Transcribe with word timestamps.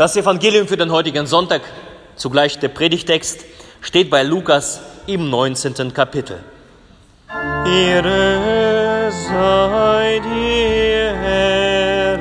Das 0.00 0.16
Evangelium 0.16 0.66
für 0.66 0.78
den 0.78 0.90
heutigen 0.90 1.26
Sonntag, 1.26 1.60
zugleich 2.16 2.58
der 2.58 2.68
Predigtext, 2.68 3.44
steht 3.82 4.08
bei 4.08 4.22
Lukas 4.22 4.80
im 5.06 5.28
19. 5.28 5.92
Kapitel. 5.92 6.42
Ehre 7.66 9.12
sei 9.12 10.22
Herr. 11.20 12.18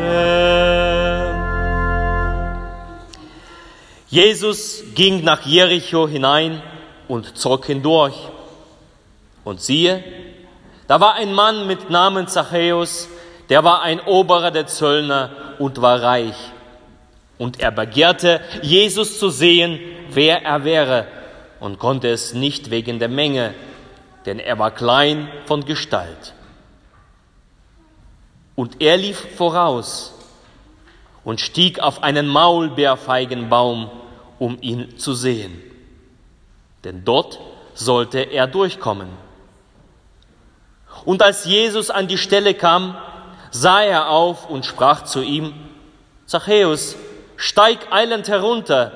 Jesus 4.09 4.83
ging 4.93 5.23
nach 5.23 5.45
Jericho 5.45 6.05
hinein 6.05 6.61
und 7.07 7.37
zog 7.37 7.65
hindurch. 7.67 8.27
Und 9.45 9.61
siehe, 9.61 10.03
da 10.89 10.99
war 10.99 11.13
ein 11.13 11.31
Mann 11.31 11.65
mit 11.65 11.89
Namen 11.89 12.27
Zachäus, 12.27 13.07
der 13.47 13.63
war 13.63 13.83
ein 13.83 14.01
Oberer 14.01 14.51
der 14.51 14.67
Zöllner 14.67 15.29
und 15.59 15.81
war 15.81 16.03
reich. 16.03 16.35
Und 17.39 17.59
er 17.59 17.71
begehrte, 17.71 18.41
Jesus 18.61 19.17
zu 19.17 19.29
sehen, 19.29 19.79
wer 20.11 20.43
er 20.43 20.63
wäre, 20.65 21.07
und 21.59 21.79
konnte 21.79 22.09
es 22.09 22.33
nicht 22.33 22.69
wegen 22.69 22.99
der 22.99 23.09
Menge, 23.09 23.55
denn 24.25 24.39
er 24.39 24.59
war 24.59 24.71
klein 24.71 25.29
von 25.45 25.65
Gestalt. 25.65 26.33
Und 28.55 28.81
er 28.81 28.97
lief 28.97 29.35
voraus 29.35 30.13
und 31.23 31.39
stieg 31.39 31.79
auf 31.79 32.03
einen 32.03 32.27
Maulbeerfeigenbaum, 32.27 33.89
um 34.37 34.57
ihn 34.61 34.97
zu 34.97 35.13
sehen. 35.13 35.61
Denn 36.83 37.03
dort 37.05 37.39
sollte 37.73 38.19
er 38.19 38.47
durchkommen. 38.47 39.09
Und 41.05 41.23
als 41.23 41.45
Jesus 41.45 41.89
an 41.89 42.07
die 42.07 42.17
Stelle 42.17 42.53
kam, 42.53 42.97
sah 43.51 43.81
er 43.81 44.09
auf 44.09 44.49
und 44.49 44.65
sprach 44.65 45.03
zu 45.03 45.21
ihm, 45.21 45.53
Zachäus, 46.25 46.95
steig 47.39 47.87
eilend 47.89 48.27
herunter, 48.27 48.91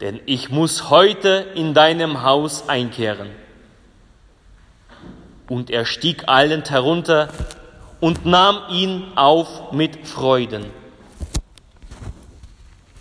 denn 0.00 0.18
ich 0.24 0.48
muss 0.48 0.88
heute 0.88 1.46
in 1.54 1.74
deinem 1.74 2.22
Haus 2.22 2.70
einkehren. 2.70 3.28
Und 5.46 5.68
er 5.70 5.84
stieg 5.84 6.26
eilend 6.26 6.70
herunter 6.70 7.28
und 8.00 8.24
nahm 8.24 8.62
ihn 8.70 9.12
auf 9.14 9.72
mit 9.72 10.08
Freuden. 10.08 10.64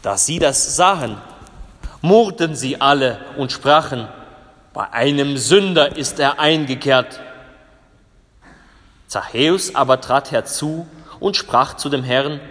Da 0.01 0.17
sie 0.17 0.39
das 0.39 0.75
sahen, 0.75 1.17
murrten 2.01 2.53
sie 2.53 2.81
alle 2.81 3.19
und 3.37 3.53
sprachen, 3.53 4.09
bei 4.73 4.91
einem 4.91 5.37
Sünder 5.37 5.95
ist 5.95 6.19
er 6.19 6.41
eingekehrt. 6.41 7.21
Zachäus 9.07 9.73
aber 9.73 10.01
trat 10.01 10.31
herzu 10.31 10.85
und 11.21 11.37
sprach 11.37 11.77
zu 11.77 11.87
dem 11.87 12.03
Herrn, 12.03 12.41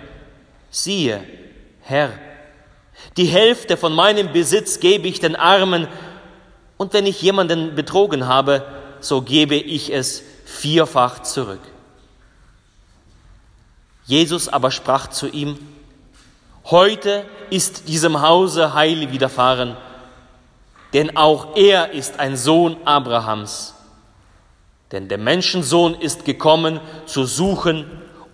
siehe, 0.70 1.22
Herr, 1.92 2.12
die 3.18 3.26
Hälfte 3.26 3.76
von 3.76 3.94
meinem 3.94 4.32
Besitz 4.32 4.80
gebe 4.80 5.08
ich 5.08 5.20
den 5.20 5.36
Armen, 5.36 5.88
und 6.78 6.94
wenn 6.94 7.04
ich 7.04 7.20
jemanden 7.20 7.74
betrogen 7.74 8.26
habe, 8.26 8.64
so 9.00 9.20
gebe 9.20 9.56
ich 9.56 9.92
es 9.92 10.22
vierfach 10.46 11.22
zurück. 11.22 11.60
Jesus 14.06 14.48
aber 14.48 14.70
sprach 14.70 15.08
zu 15.08 15.28
ihm, 15.28 15.58
Heute 16.64 17.24
ist 17.50 17.88
diesem 17.88 18.22
Hause 18.22 18.72
Heil 18.72 19.12
widerfahren, 19.12 19.76
denn 20.94 21.16
auch 21.16 21.56
er 21.56 21.92
ist 21.92 22.18
ein 22.20 22.36
Sohn 22.38 22.76
Abrahams. 22.86 23.74
Denn 24.92 25.08
der 25.08 25.18
Menschensohn 25.18 25.94
ist 25.94 26.24
gekommen, 26.24 26.80
zu 27.04 27.26
suchen 27.26 27.84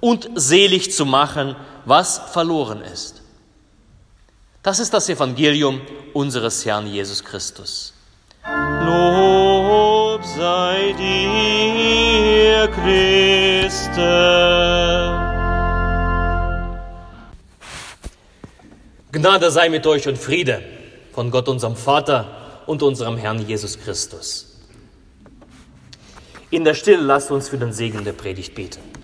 und 0.00 0.28
selig 0.34 0.92
zu 0.92 1.04
machen, 1.06 1.56
was 1.86 2.18
verloren 2.18 2.82
ist. 2.82 3.17
Das 4.68 4.80
ist 4.80 4.92
das 4.92 5.08
Evangelium 5.08 5.80
unseres 6.12 6.66
Herrn 6.66 6.86
Jesus 6.86 7.24
Christus. 7.24 7.94
Lob 8.44 10.22
sei 10.22 10.94
dir, 10.98 12.68
Christe. 12.68 14.02
Gnade 19.10 19.50
sei 19.50 19.70
mit 19.70 19.86
euch 19.86 20.06
und 20.06 20.18
Friede 20.18 20.62
von 21.14 21.30
Gott, 21.30 21.48
unserem 21.48 21.74
Vater 21.74 22.62
und 22.66 22.82
unserem 22.82 23.16
Herrn 23.16 23.48
Jesus 23.48 23.80
Christus. 23.80 24.54
In 26.50 26.64
der 26.64 26.74
Stille 26.74 27.00
lasst 27.00 27.30
uns 27.30 27.48
für 27.48 27.56
den 27.56 27.72
Segen 27.72 28.04
der 28.04 28.12
Predigt 28.12 28.54
beten. 28.54 28.97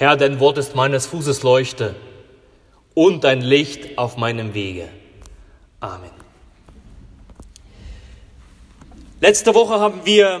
Herr, 0.00 0.16
dein 0.16 0.40
Wort 0.40 0.56
ist 0.56 0.74
meines 0.74 1.04
Fußes 1.04 1.42
Leuchte 1.42 1.94
und 2.94 3.22
dein 3.22 3.42
Licht 3.42 3.98
auf 3.98 4.16
meinem 4.16 4.54
Wege. 4.54 4.88
Amen. 5.78 6.10
Letzte 9.20 9.54
Woche 9.54 9.78
haben 9.78 10.00
wir 10.04 10.40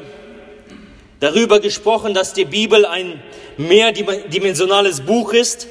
darüber 1.20 1.60
gesprochen, 1.60 2.14
dass 2.14 2.32
die 2.32 2.46
Bibel 2.46 2.86
ein 2.86 3.22
mehrdimensionales 3.58 5.02
Buch 5.02 5.34
ist, 5.34 5.68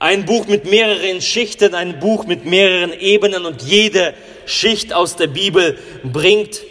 ein 0.00 0.24
Buch 0.24 0.48
mit 0.48 0.64
mehreren 0.64 1.22
Schichten, 1.22 1.76
ein 1.76 2.00
Buch 2.00 2.26
mit 2.26 2.44
mehreren 2.44 2.92
Ebenen 2.98 3.46
und 3.46 3.62
jede 3.62 4.14
Schicht 4.44 4.92
aus 4.92 5.14
der 5.14 5.28
Bibel 5.28 5.78
bringt 6.02 6.62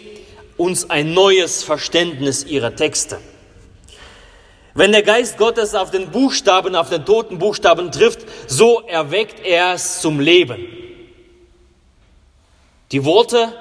uns 0.58 0.90
ein 0.90 1.14
neues 1.14 1.62
Verständnis 1.62 2.44
ihrer 2.44 2.76
Texte. 2.76 3.18
Wenn 4.74 4.90
der 4.90 5.02
Geist 5.02 5.38
Gottes 5.38 5.74
auf 5.74 5.92
den 5.92 6.10
Buchstaben, 6.10 6.74
auf 6.74 6.90
den 6.90 7.04
toten 7.04 7.38
Buchstaben 7.38 7.92
trifft, 7.92 8.20
so 8.48 8.80
erweckt 8.80 9.44
er 9.46 9.74
es 9.74 10.00
zum 10.00 10.18
Leben. 10.18 10.66
Die 12.90 13.04
Worte 13.04 13.52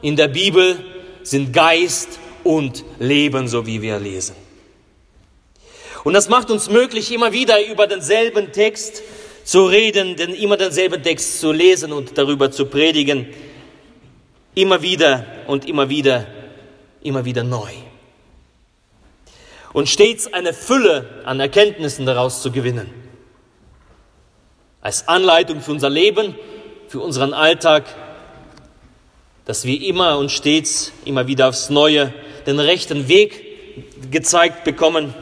in 0.00 0.16
der 0.16 0.28
Bibel 0.28 0.82
sind 1.22 1.52
Geist 1.52 2.18
und 2.44 2.82
Leben, 2.98 3.46
so 3.46 3.66
wie 3.66 3.82
wir 3.82 3.98
lesen. 3.98 4.36
Und 6.02 6.14
das 6.14 6.28
macht 6.28 6.50
uns 6.50 6.70
möglich, 6.70 7.12
immer 7.12 7.32
wieder 7.32 7.64
über 7.66 7.86
denselben 7.86 8.52
Text 8.52 9.02
zu 9.44 9.66
reden, 9.66 10.16
denn 10.16 10.30
immer 10.30 10.56
denselben 10.56 11.02
Text 11.02 11.40
zu 11.40 11.52
lesen 11.52 11.92
und 11.92 12.16
darüber 12.16 12.50
zu 12.50 12.66
predigen. 12.66 13.28
Immer 14.54 14.80
wieder 14.80 15.26
und 15.46 15.66
immer 15.66 15.88
wieder, 15.90 16.26
immer 17.02 17.24
wieder 17.24 17.44
neu 17.44 17.70
und 19.74 19.88
stets 19.88 20.32
eine 20.32 20.54
Fülle 20.54 21.20
an 21.26 21.40
Erkenntnissen 21.40 22.06
daraus 22.06 22.40
zu 22.40 22.50
gewinnen. 22.50 22.90
Als 24.80 25.08
Anleitung 25.08 25.60
für 25.60 25.72
unser 25.72 25.90
Leben, 25.90 26.34
für 26.88 27.00
unseren 27.00 27.34
Alltag, 27.34 27.84
dass 29.44 29.64
wir 29.64 29.82
immer 29.82 30.16
und 30.16 30.30
stets, 30.30 30.92
immer 31.04 31.26
wieder 31.26 31.48
aufs 31.48 31.68
Neue 31.68 32.14
den 32.46 32.60
rechten 32.60 33.08
Weg 33.08 34.10
gezeigt 34.10 34.64
bekommen 34.64 35.12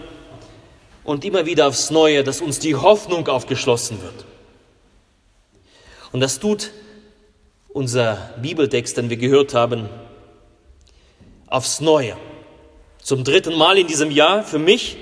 und 1.02 1.24
immer 1.24 1.46
wieder 1.46 1.66
aufs 1.66 1.90
Neue, 1.90 2.22
dass 2.22 2.40
uns 2.40 2.58
die 2.58 2.76
Hoffnung 2.76 3.26
aufgeschlossen 3.28 4.02
wird. 4.02 4.26
Und 6.12 6.20
das 6.20 6.40
tut 6.40 6.70
unser 7.70 8.34
Bibeltext, 8.42 8.98
den 8.98 9.08
wir 9.08 9.16
gehört 9.16 9.54
haben, 9.54 9.88
aufs 11.46 11.80
Neue. 11.80 12.16
Zum 13.02 13.24
dritten 13.24 13.56
Mal 13.56 13.78
in 13.78 13.88
diesem 13.88 14.12
Jahr 14.12 14.44
für 14.44 14.60
mich, 14.60 14.96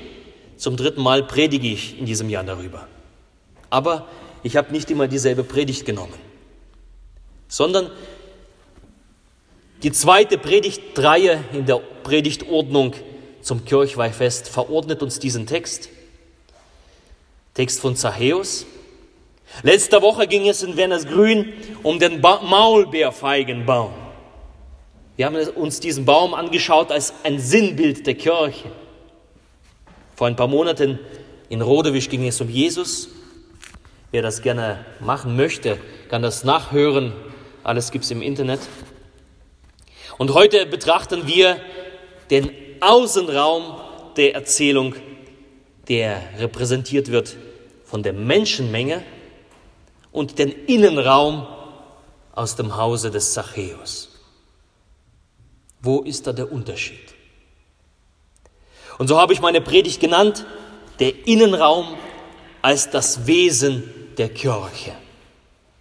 zum 0.57 0.77
dritten 0.77 1.03
Mal 1.03 1.23
predige 1.23 1.69
ich 1.69 1.99
in 1.99 2.07
diesem 2.07 2.31
Jahr 2.31 2.45
darüber. 2.45 2.89
Aber 3.69 4.09
ich 4.43 4.57
habe 4.57 4.73
nicht 4.73 4.91
immer 4.91 5.07
dieselbe 5.07 5.45
Predigt 5.45 5.85
genommen, 5.85 6.15
sondern 7.47 7.91
die 9.83 9.93
zweite 9.93 10.39
Predigtreihe 10.39 11.45
in 11.53 11.67
der 11.67 11.77
Predigtordnung 11.77 12.95
zum 13.43 13.65
Kirchweihfest 13.65 14.49
verordnet 14.49 15.03
uns 15.03 15.19
diesen 15.19 15.47
Text. 15.47 15.91
Text 17.55 17.81
von 17.81 17.97
Zachäus. 17.97 18.67
Letzte 19.63 20.01
Woche 20.01 20.27
ging 20.27 20.49
es 20.49 20.63
in 20.63 20.77
Wernersgrün 20.77 21.53
um 21.83 21.99
den 21.99 22.21
ba 22.21 22.41
Maulbeerfeigenbaum. 22.43 23.93
Wir 25.21 25.27
haben 25.27 25.37
uns 25.37 25.81
diesen 25.81 26.07
Baum 26.07 26.33
angeschaut 26.33 26.91
als 26.91 27.13
ein 27.25 27.39
Sinnbild 27.39 28.07
der 28.07 28.15
Kirche. 28.15 28.73
Vor 30.17 30.27
ein 30.29 30.35
paar 30.35 30.49
Monaten 30.49 30.99
in 31.51 31.61
Rodewisch 31.61 32.09
ging 32.09 32.27
es 32.27 32.41
um 32.41 32.49
Jesus. 32.49 33.11
Wer 34.13 34.23
das 34.23 34.41
gerne 34.41 34.83
machen 34.99 35.37
möchte, 35.37 35.77
kann 36.09 36.23
das 36.23 36.43
nachhören. 36.43 37.13
Alles 37.65 37.91
gibt 37.91 38.07
es 38.07 38.11
im 38.11 38.23
Internet. 38.23 38.61
Und 40.17 40.33
heute 40.33 40.65
betrachten 40.65 41.27
wir 41.27 41.59
den 42.31 42.51
Außenraum 42.81 43.79
der 44.17 44.35
Erzählung, 44.35 44.95
der 45.87 46.23
repräsentiert 46.39 47.11
wird 47.11 47.37
von 47.85 48.03
der 48.03 48.15
Menschenmenge 48.15 49.03
und 50.13 50.39
den 50.39 50.49
Innenraum 50.49 51.47
aus 52.33 52.57
dem 52.57 52.79
Hause 52.79 53.11
des 53.11 53.35
Zachäus. 53.35 54.10
Wo 55.83 56.01
ist 56.01 56.27
da 56.27 56.33
der 56.33 56.53
Unterschied? 56.53 57.15
Und 58.99 59.09
so 59.09 59.19
habe 59.19 59.33
ich 59.33 59.41
meine 59.41 59.61
Predigt 59.61 60.01
genannt, 60.01 60.45
der 60.99 61.27
Innenraum 61.27 61.97
als 62.61 62.91
das 62.91 63.27
Wesen 63.27 63.91
der 64.19 64.29
Kirche. 64.29 64.93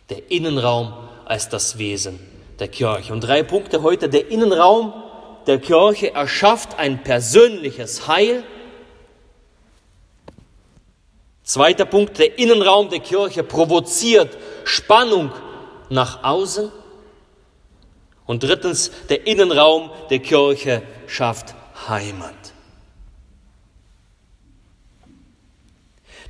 Der 0.10 0.32
Innenraum 0.32 0.94
als 1.26 1.50
das 1.50 1.78
Wesen 1.78 2.20
der 2.60 2.70
Kirche. 2.70 3.12
Und 3.12 3.22
drei 3.22 3.44
Punkte 3.44 3.84
heute. 3.84 4.08
Der 4.08 4.30
Innenraum 4.30 4.94
der 5.48 5.60
Kirche 5.60 6.14
erschafft 6.14 6.80
ein 6.80 7.04
persönliches 7.04 8.08
Heil. 8.08 8.44
Zweiter 11.44 11.86
Punkt, 11.86 12.20
der 12.20 12.38
Innenraum 12.38 12.90
der 12.90 13.00
Kirche 13.00 13.44
provoziert 13.44 14.38
Spannung 14.64 15.32
nach 15.90 16.24
außen. 16.24 16.72
Und 18.30 18.44
drittens, 18.44 18.92
der 19.10 19.26
Innenraum 19.26 19.90
der 20.12 20.20
Kirche 20.20 20.84
schafft 21.08 21.56
Heimat. 21.88 22.36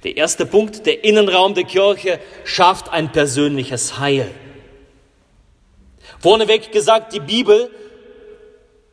Der 0.05 0.15
erste 0.15 0.45
Punkt, 0.45 0.85
der 0.85 1.03
Innenraum 1.03 1.55
der 1.55 1.65
Kirche 1.65 2.21
schafft 2.45 2.87
ein 2.87 3.11
persönliches 3.11 3.99
Heil. 3.99 4.31
Vorneweg 6.19 6.71
gesagt, 6.71 7.11
die 7.11 7.19
Bibel, 7.19 7.69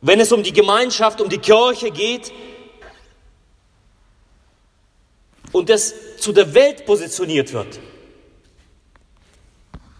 wenn 0.01 0.19
es 0.19 0.33
um 0.33 0.43
die 0.43 0.51
Gemeinschaft, 0.51 1.21
um 1.21 1.29
die 1.29 1.37
Kirche 1.37 1.91
geht 1.91 2.33
und 5.53 5.69
es 5.69 6.17
zu 6.17 6.33
der 6.33 6.53
Welt 6.53 6.85
positioniert 6.85 7.53
wird, 7.53 7.79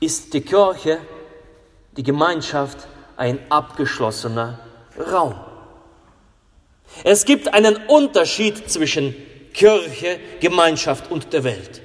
ist 0.01 0.33
die 0.33 0.41
Kirche, 0.41 0.99
die 1.95 2.03
Gemeinschaft 2.03 2.85
ein 3.17 3.39
abgeschlossener 3.49 4.59
Raum. 5.11 5.35
Es 7.03 7.25
gibt 7.25 7.53
einen 7.53 7.75
Unterschied 7.87 8.69
zwischen 8.69 9.15
Kirche, 9.53 10.19
Gemeinschaft 10.39 11.11
und 11.11 11.33
der 11.33 11.43
Welt. 11.43 11.81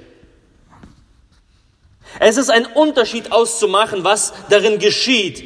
Es 2.19 2.37
ist 2.37 2.51
ein 2.51 2.67
Unterschied 2.67 3.31
auszumachen, 3.31 4.03
was 4.03 4.33
darin 4.49 4.77
geschieht 4.77 5.43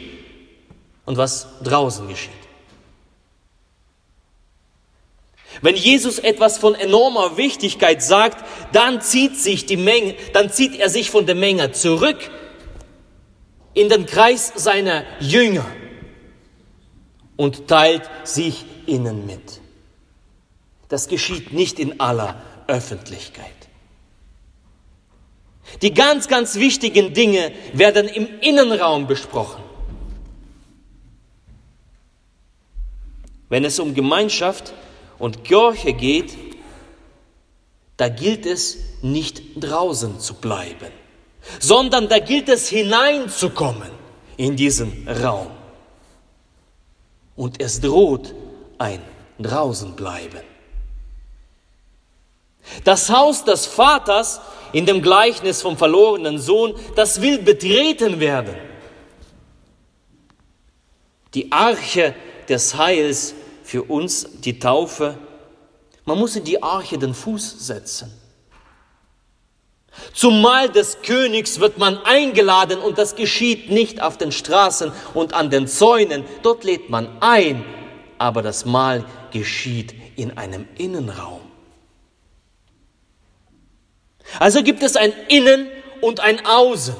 und 1.06 1.18
was 1.18 1.48
draußen 1.63 2.07
geschieht. 2.07 2.31
Wenn 5.62 5.75
Jesus 5.75 6.19
etwas 6.19 6.57
von 6.57 6.75
enormer 6.75 7.38
Wichtigkeit 7.38 8.04
sagt, 8.04 8.45
dann 8.74 9.01
zieht 9.01 9.38
sich 9.38 9.66
die 9.66 9.78
Menge, 9.78 10.16
dann 10.34 10.51
zieht 10.51 10.78
er 10.78 10.89
sich 10.89 11.10
von 11.10 11.25
der 11.25 11.36
Menge 11.36 11.72
zurück 11.72 12.30
in 13.74 13.89
den 13.89 14.06
Kreis 14.06 14.51
seiner 14.56 15.04
Jünger 15.19 15.66
und 17.38 17.68
teilt 17.68 18.04
sich 18.24 18.66
ihnen 18.86 19.25
mit. 19.25 19.62
Das 20.89 21.07
geschieht 21.07 21.54
nicht 21.54 21.80
in 21.80 22.00
aller 22.00 22.42
Öffentlichkeit. 22.68 23.54
Die 25.81 25.94
ganz, 25.94 26.28
ganz 26.28 26.56
wichtigen 26.56 27.13
Dinge 27.13 27.51
werden 27.74 28.07
im 28.07 28.28
Innenraum 28.42 29.07
besprochen. 29.07 29.63
Wenn 33.50 33.63
es 33.63 33.80
um 33.80 33.94
Gemeinschaft 33.94 34.74
und 35.19 35.44
Kirche 35.44 35.94
geht, 35.94 36.36
da 37.98 38.10
gilt 38.10 38.45
es 38.45 38.78
nicht 39.01 39.42
draußen 39.56 40.19
zu 40.19 40.36
bleiben, 40.36 40.92
sondern 41.60 42.07
da 42.10 42.19
gilt 42.19 42.50
es 42.50 42.69
hineinzukommen 42.69 43.89
in 44.38 44.56
diesen 44.56 45.07
Raum. 45.07 45.56
Und 47.38 47.62
es 47.62 47.80
droht 47.80 48.34
ein 48.78 49.00
draußen 49.39 49.95
bleiben. 49.95 50.42
Das 52.84 53.10
Haus 53.10 53.45
des 53.45 53.66
Vaters 53.66 54.42
in 54.74 54.86
dem 54.86 55.01
Gleichnis 55.01 55.62
vom 55.62 55.78
verlorenen 55.78 56.39
Sohn, 56.39 56.75
das 56.95 57.22
will 57.22 57.39
betreten 57.39 58.19
werden. 58.19 58.56
Die 61.34 61.51
Arche 61.51 62.13
des 62.50 62.75
Heils 62.78 63.34
für 63.63 63.84
uns, 63.84 64.28
die 64.42 64.60
Taufe, 64.60 65.18
man 66.06 66.18
muss 66.18 66.36
in 66.36 66.44
die 66.44 66.62
Arche 66.62 66.98
den 66.98 67.13
Fuß 67.13 67.68
setzen. 67.68 68.12
Zum 70.13 70.41
Mahl 70.41 70.69
des 70.69 71.01
Königs 71.01 71.59
wird 71.59 71.77
man 71.77 71.97
eingeladen 72.03 72.79
und 72.79 72.97
das 72.97 73.15
geschieht 73.15 73.69
nicht 73.69 74.01
auf 74.01 74.17
den 74.17 74.31
Straßen 74.31 74.91
und 75.13 75.33
an 75.33 75.49
den 75.49 75.67
Zäunen. 75.67 76.25
Dort 76.41 76.63
lädt 76.63 76.89
man 76.89 77.09
ein, 77.19 77.63
aber 78.17 78.41
das 78.41 78.65
Mahl 78.65 79.05
geschieht 79.31 79.94
in 80.15 80.38
einem 80.38 80.67
Innenraum. 80.77 81.41
Also 84.39 84.63
gibt 84.63 84.83
es 84.83 84.95
ein 84.95 85.13
Innen 85.29 85.67
und 86.01 86.19
ein 86.19 86.45
Außen. 86.45 86.95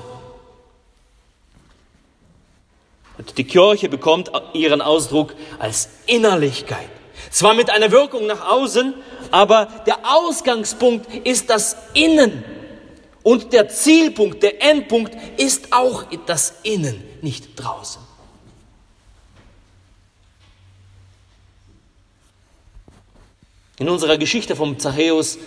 Und 3.18 3.38
die 3.38 3.44
Kirche 3.44 3.90
bekommt 3.90 4.32
ihren 4.54 4.82
Ausdruck 4.82 5.34
als 5.60 5.90
Innerlichkeit. 6.06 6.90
Zwar 7.32 7.56
mit 7.56 7.70
einer 7.70 7.92
Wirkung 7.92 8.28
nach 8.28 8.48
außen, 8.48 8.94
aber 9.32 9.68
der 9.86 9.98
Ausgangspunkt 10.04 11.08
ist 11.26 11.50
das 11.50 11.76
Innen. 11.94 12.44
Und 13.28 13.52
der 13.52 13.68
Zielpunkt, 13.68 14.42
der 14.42 14.64
Endpunkt 14.64 15.14
ist 15.36 15.74
auch 15.74 16.06
das 16.28 16.54
Innen, 16.64 17.04
nicht 17.22 17.58
draußen. 17.58 18.02
In 23.80 23.90
unserer 23.90 24.18
Geschichte 24.18 24.56
vom 24.56 24.80
Zachäus 24.80 25.38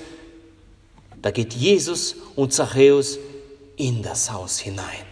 da 1.22 1.30
geht 1.30 1.54
Jesus 1.54 2.16
und 2.36 2.52
Zachäus 2.52 3.18
in 3.76 4.02
das 4.02 4.30
Haus 4.30 4.58
hinein. 4.58 5.06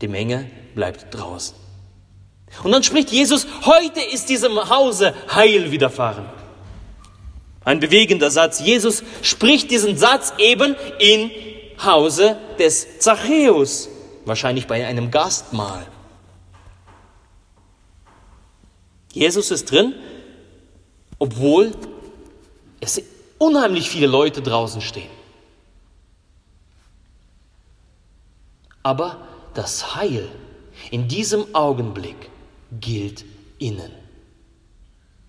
Die 0.00 0.08
Menge 0.08 0.48
bleibt 0.76 1.12
draußen. 1.12 1.56
Und 2.62 2.70
dann 2.70 2.84
spricht 2.84 3.10
Jesus, 3.10 3.48
heute 3.64 4.00
ist 4.00 4.28
diesem 4.28 4.68
Hause 4.70 5.12
Heil 5.34 5.72
widerfahren. 5.72 6.28
Ein 7.66 7.80
bewegender 7.80 8.30
Satz. 8.30 8.60
Jesus 8.60 9.02
spricht 9.22 9.72
diesen 9.72 9.98
Satz 9.98 10.32
eben 10.38 10.76
im 11.00 11.32
Hause 11.84 12.38
des 12.60 13.00
Zachäus, 13.00 13.88
wahrscheinlich 14.24 14.68
bei 14.68 14.86
einem 14.86 15.10
Gastmahl. 15.10 15.84
Jesus 19.12 19.50
ist 19.50 19.68
drin, 19.72 19.94
obwohl 21.18 21.72
es 22.78 23.02
unheimlich 23.38 23.90
viele 23.90 24.06
Leute 24.06 24.42
draußen 24.42 24.80
stehen. 24.80 25.10
Aber 28.84 29.26
das 29.54 29.96
Heil 29.96 30.28
in 30.92 31.08
diesem 31.08 31.52
Augenblick 31.52 32.30
gilt 32.80 33.24
innen, 33.58 33.90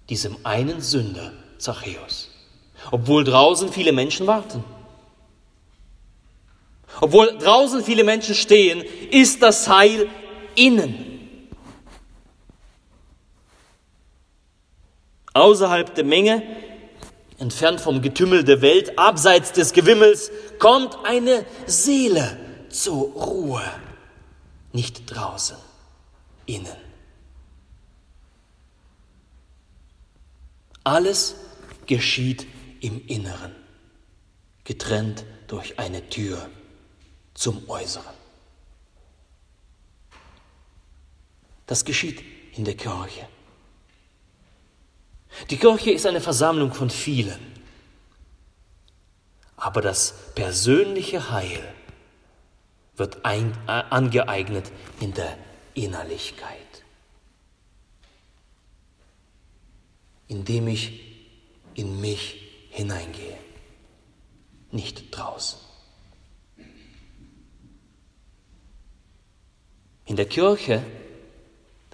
diesem 0.07 0.37
einen 0.43 0.81
Sünder 0.81 1.33
Zachäus, 1.57 2.29
obwohl 2.91 3.23
draußen 3.23 3.71
viele 3.71 3.91
Menschen 3.91 4.27
warten. 4.27 4.63
Obwohl 7.01 7.37
draußen 7.37 7.83
viele 7.83 8.03
Menschen 8.03 8.35
stehen, 8.35 8.83
ist 9.11 9.41
das 9.41 9.67
Heil 9.67 10.09
innen. 10.55 11.49
Außerhalb 15.33 15.93
der 15.93 16.03
Menge 16.03 16.41
entfernt 17.37 17.79
vom 17.79 18.01
Getümmel 18.01 18.43
der 18.43 18.61
Welt, 18.61 18.97
abseits 18.97 19.51
des 19.51 19.73
Gewimmels, 19.73 20.31
kommt 20.57 20.97
eine 21.03 21.45
Seele 21.67 22.39
zur 22.69 23.11
Ruhe. 23.13 23.61
Nicht 24.73 25.03
draußen, 25.05 25.57
innen. 26.47 26.75
Alles 30.83 31.35
geschieht 31.87 32.45
im 32.81 33.05
Inneren, 33.07 33.55
getrennt 34.63 35.25
durch 35.47 35.79
eine 35.79 36.09
Tür 36.09 36.49
zum 37.33 37.69
Äußeren. 37.69 38.15
Das 41.65 41.83
geschieht 41.85 42.23
in 42.55 42.65
der 42.65 42.75
Kirche. 42.75 43.27
Die 45.49 45.57
Kirche 45.57 45.91
ist 45.91 46.05
eine 46.05 46.21
Versammlung 46.21 46.73
von 46.73 46.89
vielen. 46.89 47.39
Aber 49.55 49.81
das 49.81 50.13
persönliche 50.35 51.31
Heil 51.31 51.73
wird 52.95 53.25
ein, 53.25 53.51
äh, 53.67 53.83
angeeignet 53.89 54.71
in 54.99 55.13
der 55.13 55.37
Innerlichkeit. 55.73 56.83
Indem 60.27 60.67
ich 60.67 61.06
in 61.77 62.01
mich 62.01 62.41
hineingehe, 62.69 63.37
nicht 64.71 65.05
draußen. 65.11 65.59
In 70.05 70.15
der 70.15 70.25
Kirche 70.25 70.83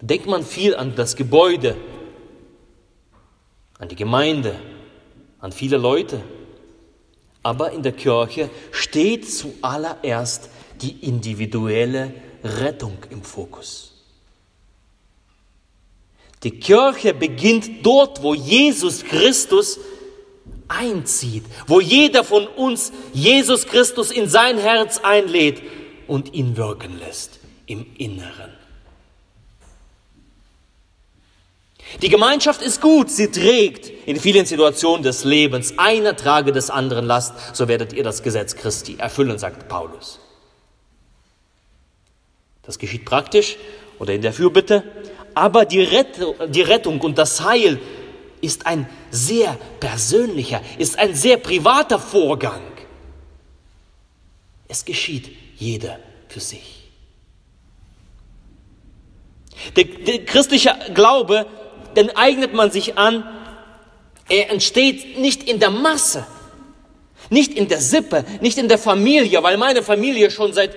denkt 0.02 0.26
man 0.26 0.44
viel 0.44 0.76
an 0.76 0.96
das 0.96 1.16
Gebäude, 1.16 1.76
an 3.78 3.90
die 3.90 3.96
Gemeinde, 3.96 4.60
an 5.40 5.52
viele 5.52 5.78
Leute. 5.78 6.22
Aber 7.42 7.72
in 7.72 7.84
der 7.84 7.92
Kirche 7.92 8.50
steht 8.72 9.30
zuallererst 9.30 10.50
die 10.82 11.06
individuelle 11.06 12.14
Rettung 12.44 12.98
im 13.10 13.22
Fokus. 13.24 13.93
Die 16.44 16.60
Kirche 16.60 17.14
beginnt 17.14 17.86
dort, 17.86 18.22
wo 18.22 18.34
Jesus 18.34 19.04
Christus 19.04 19.80
einzieht, 20.68 21.46
wo 21.68 21.80
jeder 21.80 22.24
von 22.24 22.48
uns 22.48 22.92
Jesus 23.14 23.66
Christus 23.66 24.12
in 24.12 24.28
sein 24.28 24.58
Herz 24.58 25.00
einlädt 25.00 25.62
und 26.08 26.34
ihn 26.34 26.58
wirken 26.58 27.00
lässt 27.00 27.40
im 27.66 27.86
Inneren. 27.98 28.52
Die 32.02 32.10
Gemeinschaft 32.10 32.62
ist 32.62 32.82
gut, 32.82 33.10
sie 33.10 33.30
trägt 33.30 33.92
in 34.08 34.20
vielen 34.20 34.46
Situationen 34.46 35.04
des 35.04 35.24
Lebens. 35.24 35.78
Einer 35.78 36.16
trage 36.16 36.52
des 36.52 36.70
anderen 36.70 37.06
Last, 37.06 37.56
so 37.56 37.68
werdet 37.68 37.94
ihr 37.94 38.04
das 38.04 38.24
Gesetz 38.24 38.56
Christi 38.56 38.96
erfüllen, 38.98 39.38
sagt 39.38 39.68
Paulus. 39.68 40.20
Das 42.64 42.80
geschieht 42.80 43.06
praktisch 43.06 43.58
oder 44.00 44.14
in 44.14 44.22
der 44.22 44.34
Fürbitte, 44.34 44.84
aber 45.36 45.66
die 45.66 45.82
Rettung, 45.84 47.02
und 47.02 47.18
das 47.18 47.44
Heil 47.44 47.80
ist 48.42 48.66
ein 48.66 48.88
sehr 49.10 49.58
persönlicher, 49.80 50.62
ist 50.78 51.00
ein 51.00 51.16
sehr 51.16 51.38
privater 51.38 52.00
Vorgang. 52.00 52.62
Es 54.68 54.84
geschieht 54.86 55.30
jeder 55.56 56.00
für 56.28 56.40
sich. 56.40 56.90
Der, 59.76 59.86
der 59.86 60.26
christliche 60.26 60.76
Glaube, 60.94 61.46
den 61.96 62.16
eignet 62.16 62.54
man 62.54 62.72
sich 62.72 62.98
an, 62.98 63.24
er 64.30 64.50
entsteht 64.52 65.20
nicht 65.20 65.48
in 65.48 65.60
der 65.60 65.70
Masse, 65.70 66.26
nicht 67.30 67.54
in 67.54 67.68
der 67.68 67.80
Sippe, 67.80 68.26
nicht 68.42 68.58
in 68.58 68.68
der 68.68 68.78
Familie, 68.78 69.42
weil 69.44 69.58
meine 69.58 69.84
Familie 69.84 70.32
schon 70.32 70.54
seit 70.54 70.76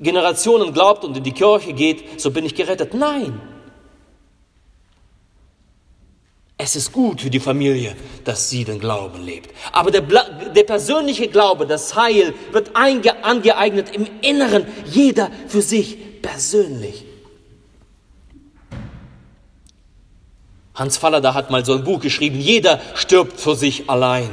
Generationen 0.00 0.72
glaubt 0.72 1.04
und 1.04 1.16
in 1.16 1.24
die 1.24 1.32
Kirche 1.32 1.72
geht, 1.72 2.20
so 2.20 2.30
bin 2.30 2.44
ich 2.44 2.54
gerettet. 2.54 2.94
Nein, 2.94 3.40
Es 6.60 6.74
ist 6.74 6.92
gut 6.92 7.20
für 7.20 7.30
die 7.30 7.38
Familie, 7.38 7.94
dass 8.24 8.50
sie 8.50 8.64
den 8.64 8.80
Glauben 8.80 9.24
lebt. 9.24 9.54
Aber 9.70 9.92
der, 9.92 10.02
der 10.02 10.64
persönliche 10.64 11.28
Glaube, 11.28 11.68
das 11.68 11.94
Heil, 11.94 12.34
wird 12.50 12.74
angeeignet 12.74 13.94
im 13.94 14.08
Inneren, 14.22 14.66
jeder 14.84 15.30
für 15.46 15.62
sich 15.62 16.20
persönlich. 16.20 17.04
Hans 20.74 20.96
Fallada 20.96 21.32
hat 21.32 21.52
mal 21.52 21.64
so 21.64 21.74
ein 21.74 21.84
Buch 21.84 22.00
geschrieben, 22.00 22.40
jeder 22.40 22.80
stirbt 22.94 23.40
für 23.40 23.54
sich 23.54 23.88
allein. 23.88 24.28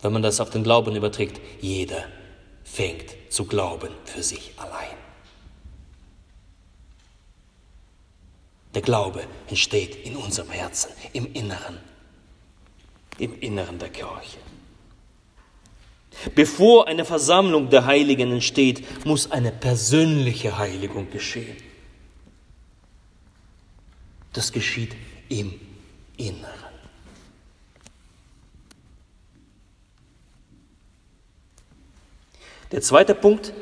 Wenn 0.00 0.12
man 0.12 0.22
das 0.22 0.40
auf 0.40 0.50
den 0.50 0.62
Glauben 0.62 0.94
überträgt, 0.94 1.40
jeder 1.60 2.04
fängt 2.64 3.16
zu 3.30 3.44
glauben 3.44 3.90
für 4.04 4.22
sich 4.22 4.52
allein. 4.56 4.96
Der 8.74 8.82
Glaube 8.82 9.24
entsteht 9.48 9.96
in 10.06 10.16
unserem 10.16 10.50
Herzen, 10.50 10.90
im 11.12 11.32
Inneren, 11.32 11.78
im 13.18 13.40
Inneren 13.40 13.78
der 13.78 13.88
Kirche. 13.88 14.38
Bevor 16.34 16.86
eine 16.88 17.04
Versammlung 17.04 17.70
der 17.70 17.86
Heiligen 17.86 18.32
entsteht, 18.32 19.06
muss 19.06 19.30
eine 19.30 19.52
persönliche 19.52 20.58
Heiligung 20.58 21.10
geschehen. 21.10 21.56
Das 24.32 24.52
geschieht 24.52 24.94
im 25.28 25.58
Inneren. 26.16 26.67
Der 32.70 32.82
zweite 32.82 33.14
Punkt, 33.14 33.52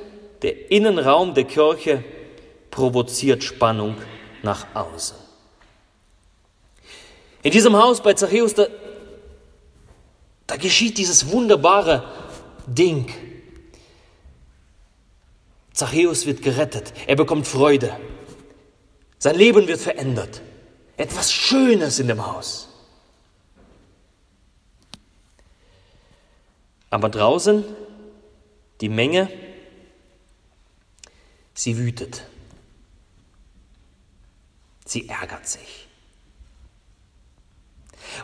der 0.42 0.70
Innenraum 0.70 1.34
der 1.34 1.44
Kirche 1.44 2.02
provoziert 2.70 3.44
Spannung 3.44 3.96
nach 4.42 4.66
außen. 4.74 5.16
In 7.42 7.52
diesem 7.52 7.76
Haus 7.76 8.02
bei 8.02 8.14
Zachäus, 8.14 8.54
da, 8.54 8.66
da 10.46 10.56
geschieht 10.56 10.98
dieses 10.98 11.30
wunderbare 11.30 12.04
Ding. 12.66 13.12
Zachäus 15.72 16.26
wird 16.26 16.42
gerettet, 16.42 16.92
er 17.06 17.16
bekommt 17.16 17.46
Freude, 17.46 17.96
sein 19.18 19.36
Leben 19.36 19.68
wird 19.68 19.80
verändert. 19.80 20.42
Etwas 20.96 21.32
Schönes 21.32 21.98
in 21.98 22.08
dem 22.08 22.26
Haus. 22.26 22.68
Aber 26.90 27.08
draußen 27.08 27.64
die 28.80 28.88
Menge, 28.88 29.30
sie 31.54 31.78
wütet. 31.78 32.24
Sie 34.84 35.08
ärgert 35.08 35.48
sich. 35.48 35.88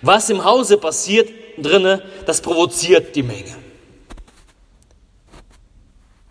Was 0.01 0.31
im 0.31 0.45
Hause 0.45 0.79
passiert 0.79 1.31
drinne, 1.59 2.05
das 2.27 2.41
provoziert 2.41 3.15
die 3.17 3.23
Menge. 3.23 3.57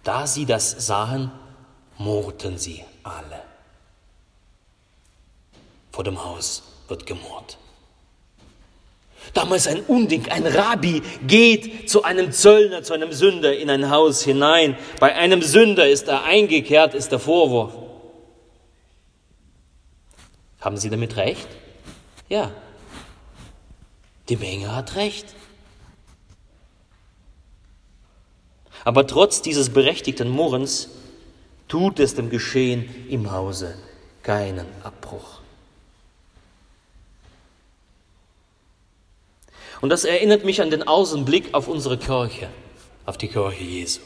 Da 0.03 0.25
sie 0.25 0.45
das 0.45 0.87
sahen, 0.87 1.31
murrten 1.97 2.57
sie 2.57 2.83
alle. 3.03 3.43
Vor 5.91 6.03
dem 6.03 6.23
Haus 6.23 6.63
wird 6.87 7.05
gemurrt. 7.05 7.57
Damals 9.33 9.67
ein 9.67 9.81
Unding, 9.81 10.27
ein 10.29 10.45
Rabbi 10.45 11.01
geht 11.25 11.89
zu 11.89 12.03
einem 12.03 12.31
Zöllner, 12.31 12.83
zu 12.83 12.93
einem 12.93 13.13
Sünder 13.13 13.57
in 13.57 13.69
ein 13.69 13.89
Haus 13.89 14.23
hinein. 14.23 14.77
Bei 14.99 15.15
einem 15.15 15.41
Sünder 15.41 15.87
ist 15.87 16.07
er 16.07 16.23
eingekehrt, 16.23 16.93
ist 16.93 17.11
der 17.11 17.19
Vorwurf. 17.19 17.73
Haben 20.59 20.77
Sie 20.77 20.89
damit 20.89 21.15
recht? 21.15 21.47
Ja. 22.29 22.51
Die 24.29 24.37
Menge 24.37 24.75
hat 24.75 24.95
recht. 24.95 25.25
Aber 28.83 29.05
trotz 29.05 29.41
dieses 29.41 29.69
berechtigten 29.69 30.29
Murrens 30.29 30.89
tut 31.67 31.99
es 31.99 32.15
dem 32.15 32.29
Geschehen 32.29 33.07
im 33.09 33.31
Hause 33.31 33.75
keinen 34.23 34.67
Abbruch. 34.83 35.40
Und 39.81 39.89
das 39.89 40.05
erinnert 40.05 40.45
mich 40.45 40.61
an 40.61 40.69
den 40.69 40.87
Außenblick 40.87 41.53
auf 41.53 41.67
unsere 41.67 41.97
Kirche, 41.97 42.49
auf 43.05 43.17
die 43.17 43.27
Kirche 43.27 43.63
Jesu. 43.63 43.99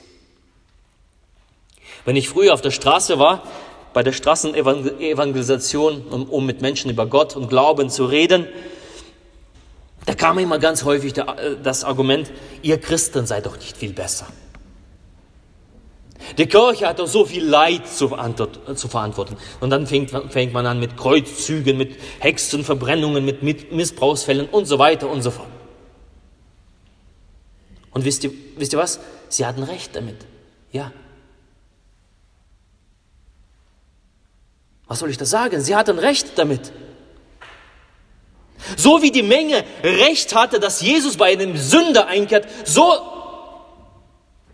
Wenn 2.06 2.16
ich 2.16 2.30
früher 2.30 2.54
auf 2.54 2.62
der 2.62 2.72
Straße 2.72 3.20
war, 3.20 3.44
bei 3.94 4.02
der 4.04 4.14
Straßenevangelisation, 4.14 6.08
um, 6.10 6.30
um 6.30 6.46
mit 6.46 6.62
Menschen 6.62 6.90
über 6.90 7.06
Gott 7.06 7.36
und 7.36 7.50
Glauben 7.50 7.90
zu 7.90 8.06
reden, 8.06 8.48
da 10.06 10.14
kam 10.14 10.38
immer 10.38 10.60
ganz 10.60 10.84
häufig 10.84 11.18
äh, 11.18 11.24
das 11.62 11.84
Argument, 11.84 12.32
ihr 12.62 12.80
Christen 12.80 13.26
seid 13.26 13.46
doch 13.46 13.58
nicht 13.58 13.76
viel 13.76 13.94
besser. 13.94 14.28
Die 16.38 16.46
Kirche 16.48 16.88
hat 16.88 17.00
doch 17.00 17.08
so 17.08 17.26
viel 17.26 17.46
Leid 17.46 17.88
zu, 17.88 18.16
zu 18.76 18.88
verantworten. 18.88 19.38
Und 19.60 19.70
dann 19.70 19.88
fängt, 19.88 20.12
fängt, 20.30 20.54
man 20.54 20.66
an 20.66 20.80
mit 20.80 20.98
Kreuzzügen, 20.98 21.78
mit 21.78 21.98
Hexenverbrennungen, 22.20 23.24
mit 23.24 23.72
Missbrauchsfällen 23.72 24.48
und 24.50 24.66
so 24.66 24.80
weiter 24.80 25.10
und 25.10 25.22
so 25.22 25.32
fort. 25.32 25.48
Und 27.96 28.06
wisst 28.06 28.24
ihr, 28.24 28.32
wisst 28.58 28.74
ihr 28.74 28.80
was? 28.80 29.00
Sie 29.30 29.44
hatten 29.44 29.64
recht 29.64 29.96
damit. 29.96 30.18
Ja, 30.72 30.92
Was 34.88 35.00
soll 35.00 35.10
ich 35.10 35.18
da 35.18 35.26
sagen? 35.26 35.62
Sie 35.62 35.76
hatten 35.76 36.00
recht 36.00 36.38
damit. 36.38 36.72
So 38.78 39.02
wie 39.02 39.12
die 39.12 39.24
Menge 39.24 39.64
recht 39.84 40.34
hatte, 40.34 40.60
dass 40.60 40.82
Jesus 40.82 41.18
bei 41.18 41.32
einem 41.34 41.58
Sünder 41.58 42.08
einkehrt, 42.08 42.48
so 42.64 42.94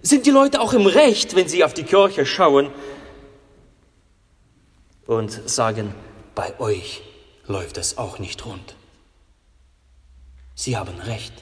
sind 0.01 0.25
die 0.25 0.31
Leute 0.31 0.60
auch 0.60 0.74
im 0.74 0.88
Recht, 0.88 1.36
wenn 1.36 1.48
sie 1.48 1.63
auf 1.63 1.74
die 1.74 1.83
Kirche 1.83 2.25
schauen 2.25 2.71
und 5.05 5.50
sagen, 5.50 5.93
bei 6.33 6.60
euch 6.60 7.01
läuft 7.45 7.77
es 7.77 7.98
auch 7.98 8.17
nicht 8.17 8.45
rund. 8.45 8.75
Sie 10.55 10.77
haben 10.77 10.98
recht. 11.01 11.33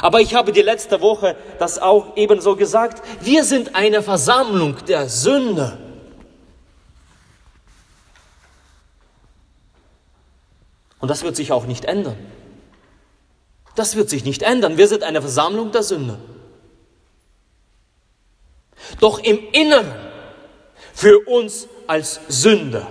Aber 0.00 0.20
ich 0.20 0.34
habe 0.34 0.52
die 0.52 0.62
letzte 0.62 1.00
Woche 1.00 1.36
das 1.58 1.78
auch 1.78 2.16
ebenso 2.16 2.56
gesagt. 2.56 3.02
Wir 3.20 3.44
sind 3.44 3.74
eine 3.74 4.02
Versammlung 4.02 4.76
der 4.86 5.08
Sünder. 5.08 5.78
Und 11.00 11.08
das 11.08 11.22
wird 11.22 11.34
sich 11.34 11.50
auch 11.50 11.66
nicht 11.66 11.86
ändern. 11.86 12.16
Das 13.74 13.96
wird 13.96 14.10
sich 14.10 14.24
nicht 14.24 14.42
ändern. 14.42 14.76
Wir 14.76 14.88
sind 14.88 15.02
eine 15.02 15.20
Versammlung 15.20 15.72
der 15.72 15.82
Sünder. 15.82 16.18
Doch 19.00 19.18
im 19.18 19.38
Inneren, 19.52 19.94
für 20.94 21.18
uns 21.26 21.68
als 21.86 22.20
Sünder, 22.28 22.90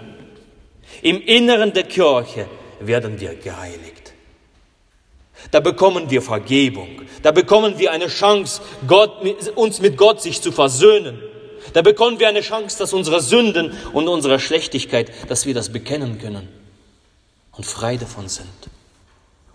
im 1.02 1.22
Inneren 1.22 1.74
der 1.74 1.84
Kirche 1.84 2.48
werden 2.80 3.20
wir 3.20 3.36
geheiligt. 3.36 4.09
Da 5.52 5.60
bekommen 5.60 6.10
wir 6.10 6.22
Vergebung. 6.22 7.02
Da 7.24 7.32
bekommen 7.32 7.80
wir 7.80 7.92
eine 7.92 8.08
Chance, 8.08 8.62
Gott, 8.88 9.12
uns 9.56 9.82
mit 9.82 9.98
Gott 9.98 10.22
sich 10.22 10.42
zu 10.42 10.52
versöhnen. 10.52 11.20
Da 11.74 11.82
bekommen 11.82 12.20
wir 12.20 12.28
eine 12.28 12.42
Chance, 12.42 12.78
dass 12.80 12.94
unsere 12.94 13.22
Sünden 13.22 13.74
und 13.94 14.08
unsere 14.08 14.40
Schlechtigkeit, 14.40 15.12
dass 15.30 15.46
wir 15.46 15.54
das 15.54 15.72
bekennen 15.72 16.20
können 16.20 16.48
und 17.52 17.66
frei 17.66 17.98
davon 17.98 18.30
sind, 18.30 18.48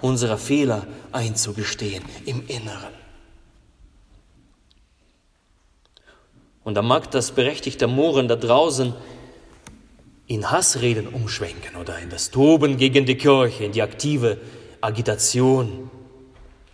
unsere 0.00 0.36
Fehler 0.36 0.86
einzugestehen 1.12 2.04
im 2.26 2.46
Inneren. 2.46 2.92
Und 6.64 6.74
da 6.74 6.82
mag 6.82 7.10
das 7.10 7.30
berechtigte 7.30 7.86
Mohren 7.86 8.26
da 8.26 8.36
draußen 8.36 8.94
in 10.26 10.50
Hassreden 10.50 11.08
umschwenken 11.08 11.76
oder 11.76 11.98
in 11.98 12.08
das 12.08 12.30
Toben 12.30 12.78
gegen 12.78 13.04
die 13.04 13.16
Kirche, 13.16 13.64
in 13.64 13.72
die 13.72 13.82
aktive 13.82 14.38
Agitation. 14.84 15.90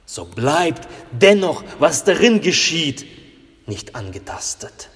So 0.05 0.25
bleibt 0.25 0.89
dennoch, 1.13 1.63
was 1.79 2.05
darin 2.05 2.41
geschieht, 2.41 3.07
nicht 3.67 3.95
angetastet. 3.95 4.91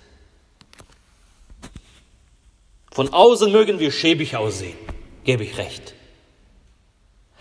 Von 2.90 3.12
außen 3.12 3.50
mögen 3.50 3.78
wir 3.78 3.92
schäbig 3.92 4.36
aussehen, 4.36 4.78
gebe 5.24 5.44
ich 5.44 5.56
recht. 5.56 5.94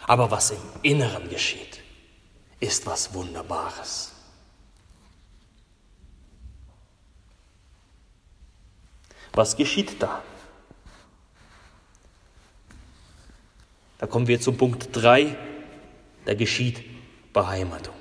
Aber 0.06 0.30
was 0.32 0.52
im 0.52 0.58
Inneren 0.82 1.30
geschieht, 1.30 1.80
ist 2.60 2.86
was 2.86 3.14
Wunderbares. 3.14 4.12
Was 9.34 9.56
geschieht 9.56 10.02
da? 10.02 10.22
Da 13.98 14.08
kommen 14.08 14.28
wir 14.28 14.40
zum 14.40 14.58
Punkt 14.58 14.90
3, 14.92 15.36
da 16.26 16.34
geschieht 16.34 16.82
Beheimatung. 17.34 17.96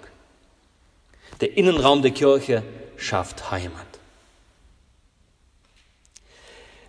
Der 1.40 1.56
Innenraum 1.56 2.02
der 2.02 2.12
Kirche 2.12 2.62
schafft 2.96 3.50
Heimat. 3.50 3.86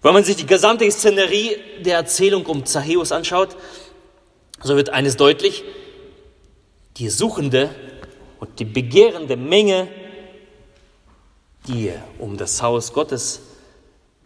Wenn 0.01 0.13
man 0.13 0.23
sich 0.23 0.35
die 0.35 0.45
gesamte 0.45 0.89
Szenerie 0.91 1.57
der 1.79 1.95
Erzählung 1.95 2.45
um 2.45 2.65
Zachäus 2.65 3.11
anschaut, 3.11 3.55
so 4.61 4.75
wird 4.75 4.89
eines 4.89 5.15
deutlich, 5.17 5.63
die 6.97 7.09
suchende 7.09 7.73
und 8.39 8.59
die 8.59 8.65
begehrende 8.65 9.37
Menge, 9.37 9.87
die 11.67 11.93
um 12.19 12.37
das 12.37 12.61
Haus 12.61 12.91
Gottes, 12.91 13.41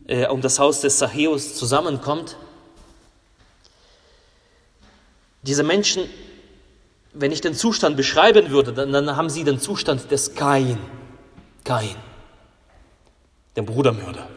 äh, 0.07 0.27
um 0.27 0.41
das 0.41 0.57
Haus 0.57 0.81
des 0.81 0.97
Zachäus 0.97 1.55
zusammenkommt, 1.55 2.37
diese 5.43 5.63
Menschen, 5.63 6.09
wenn 7.19 7.31
ich 7.31 7.41
den 7.41 7.53
Zustand 7.53 7.97
beschreiben 7.97 8.50
würde, 8.51 8.74
dann, 8.74 8.91
dann 8.91 9.15
haben 9.15 9.29
sie 9.29 9.43
den 9.43 9.59
Zustand 9.59 10.12
des 10.12 10.36
Kain. 10.36 10.77
Kain, 11.63 11.95
der 13.55 13.63
Brudermörder. 13.63 14.27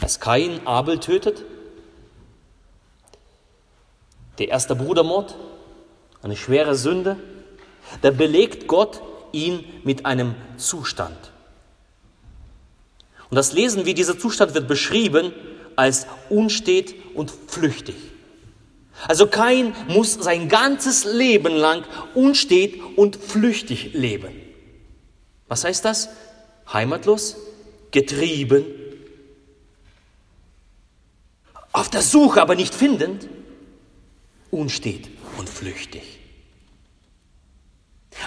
Als 0.00 0.18
Kain 0.18 0.66
Abel 0.66 0.98
tötet, 0.98 1.44
der 4.38 4.48
erste 4.48 4.74
Brudermord, 4.74 5.36
eine 6.22 6.36
schwere 6.36 6.74
Sünde, 6.74 7.16
da 8.00 8.10
belegt 8.10 8.66
Gott 8.66 9.02
ihn 9.32 9.64
mit 9.84 10.06
einem 10.06 10.34
Zustand. 10.56 11.32
Und 13.28 13.36
das 13.36 13.52
lesen 13.52 13.84
wir, 13.84 13.94
dieser 13.94 14.18
Zustand 14.18 14.54
wird 14.54 14.68
beschrieben 14.68 15.32
als 15.76 16.06
unstet 16.30 16.94
und 17.14 17.30
flüchtig. 17.30 17.96
Also 19.08 19.26
Kain 19.26 19.74
muss 19.88 20.14
sein 20.14 20.48
ganzes 20.48 21.04
Leben 21.04 21.54
lang 21.54 21.84
unstet 22.14 22.74
und 22.96 23.16
flüchtig 23.16 23.94
leben. 23.94 24.32
Was 25.48 25.64
heißt 25.64 25.84
das? 25.84 26.08
Heimatlos, 26.72 27.36
getrieben, 27.90 28.64
auf 31.72 31.88
der 31.88 32.02
Suche, 32.02 32.40
aber 32.40 32.54
nicht 32.54 32.74
findend, 32.74 33.28
unstet 34.50 35.08
und 35.38 35.48
flüchtig. 35.48 36.20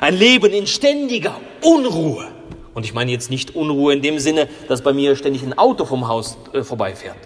Ein 0.02 0.16
Leben 0.16 0.52
in 0.52 0.68
ständiger 0.68 1.40
Unruhe. 1.62 2.32
Und 2.74 2.86
ich 2.86 2.94
meine 2.94 3.12
jetzt 3.12 3.30
nicht 3.30 3.56
Unruhe 3.56 3.94
in 3.94 4.02
dem 4.02 4.20
Sinne, 4.20 4.50
dass 4.68 4.82
bei 4.82 4.92
mir 4.92 5.16
ständig 5.16 5.44
ein 5.44 5.58
Auto 5.58 5.86
vom 5.86 6.08
Haus 6.08 6.38
äh, 6.52 6.64
vorbeifährt. 6.64 7.18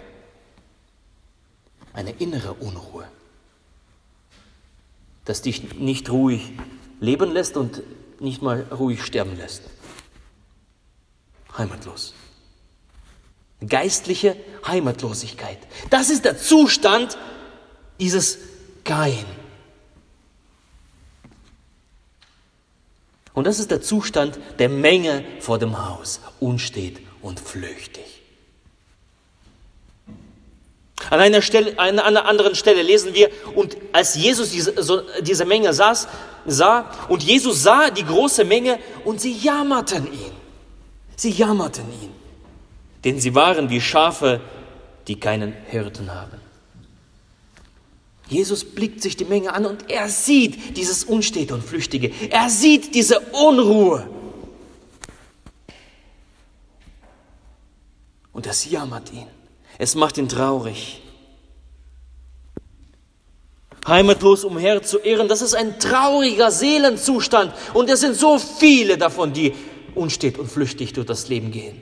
Eine 1.92 2.12
innere 2.12 2.52
Unruhe, 2.54 3.08
das 5.30 5.42
dich 5.42 5.74
nicht 5.74 6.10
ruhig 6.10 6.52
leben 7.00 7.32
lässt 7.32 7.56
und 7.56 7.82
nicht 8.20 8.42
mal 8.42 8.66
ruhig 8.70 9.02
sterben 9.02 9.36
lässt. 9.36 9.62
Heimatlos 11.56 12.14
geistliche 13.66 14.36
Heimatlosigkeit. 14.66 15.58
Das 15.90 16.10
ist 16.10 16.24
der 16.24 16.38
Zustand 16.38 17.18
dieses 17.98 18.38
Kain. 18.84 19.24
Und 23.32 23.46
das 23.46 23.58
ist 23.58 23.70
der 23.70 23.80
Zustand 23.80 24.38
der 24.58 24.68
Menge 24.68 25.24
vor 25.40 25.58
dem 25.58 25.86
Haus, 25.86 26.20
unstet 26.40 26.98
und 27.22 27.38
flüchtig. 27.38 28.19
An 31.08 31.20
einer, 31.20 31.40
Stelle, 31.40 31.78
an 31.78 31.98
einer 31.98 32.26
anderen 32.26 32.54
Stelle 32.54 32.82
lesen 32.82 33.14
wir, 33.14 33.30
und 33.54 33.76
als 33.92 34.14
Jesus 34.16 34.50
diese, 34.50 34.74
diese 35.22 35.44
Menge 35.46 35.72
saß, 35.72 36.08
sah, 36.46 36.90
und 37.08 37.22
Jesus 37.22 37.62
sah 37.62 37.90
die 37.90 38.04
große 38.04 38.44
Menge 38.44 38.78
und 39.04 39.20
sie 39.20 39.32
jammerten 39.32 40.06
ihn. 40.12 40.32
Sie 41.16 41.30
jammerten 41.30 41.86
ihn 42.02 42.20
denn 43.04 43.20
sie 43.20 43.34
waren 43.34 43.70
wie 43.70 43.80
Schafe, 43.80 44.40
die 45.06 45.18
keinen 45.18 45.52
Hirten 45.52 46.12
haben. 46.12 46.38
Jesus 48.28 48.64
blickt 48.64 49.02
sich 49.02 49.16
die 49.16 49.24
Menge 49.24 49.52
an 49.52 49.66
und 49.66 49.90
er 49.90 50.08
sieht 50.08 50.76
dieses 50.76 51.04
Unstete 51.04 51.54
und 51.54 51.64
Flüchtige. 51.64 52.12
Er 52.30 52.48
sieht 52.48 52.94
diese 52.94 53.18
Unruhe. 53.18 54.08
Und 58.32 58.46
das 58.46 58.70
jammert 58.70 59.12
ihn. 59.12 59.26
Es 59.80 59.94
macht 59.94 60.18
ihn 60.18 60.28
traurig. 60.28 61.00
Heimatlos 63.86 64.44
umher 64.44 64.78
das 64.78 65.40
ist 65.40 65.54
ein 65.54 65.80
trauriger 65.80 66.50
Seelenzustand. 66.50 67.54
Und 67.72 67.88
es 67.88 68.00
sind 68.00 68.14
so 68.14 68.38
viele 68.38 68.98
davon, 68.98 69.32
die 69.32 69.54
unstet 69.94 70.38
und 70.38 70.52
flüchtig 70.52 70.92
durch 70.92 71.06
das 71.06 71.30
Leben 71.30 71.50
gehen. 71.50 71.80